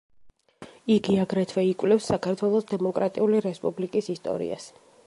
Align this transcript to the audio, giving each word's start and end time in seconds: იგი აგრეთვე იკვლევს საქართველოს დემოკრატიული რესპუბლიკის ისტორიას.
იგი 0.95 1.17
აგრეთვე 1.25 1.65
იკვლევს 1.73 2.09
საქართველოს 2.15 2.67
დემოკრატიული 2.73 3.47
რესპუბლიკის 3.49 4.13
ისტორიას. 4.17 4.73